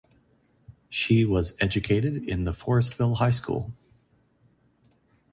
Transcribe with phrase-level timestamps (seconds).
[0.89, 3.71] She was educated in the Forestville High School.